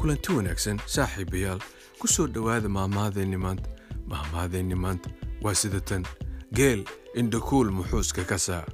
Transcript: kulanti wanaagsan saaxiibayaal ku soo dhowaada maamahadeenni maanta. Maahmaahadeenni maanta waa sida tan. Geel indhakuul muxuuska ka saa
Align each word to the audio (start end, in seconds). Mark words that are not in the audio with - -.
kulanti 0.00 0.32
wanaagsan 0.32 0.78
saaxiibayaal 0.94 1.60
ku 2.00 2.06
soo 2.08 2.26
dhowaada 2.34 2.68
maamahadeenni 2.68 3.36
maanta. 3.36 3.68
Maahmaahadeenni 4.10 4.74
maanta 4.74 5.10
waa 5.42 5.54
sida 5.54 5.80
tan. 5.80 6.04
Geel 6.54 6.84
indhakuul 7.14 7.70
muxuuska 7.70 8.24
ka 8.24 8.38
saa 8.38 8.64